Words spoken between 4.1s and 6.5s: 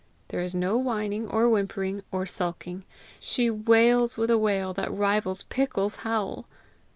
with a wail that rivals Pickles' howl.